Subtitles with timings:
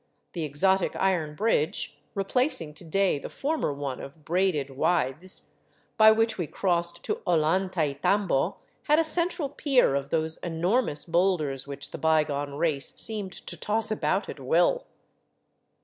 [0.33, 5.53] The exotic iron bridge, replacing to day the former one of braided withes,
[5.95, 11.91] by which we crossed to Ollantaytambo had a central pier of those enormous boulders which
[11.91, 14.85] the bygone race seemed to toss about at will.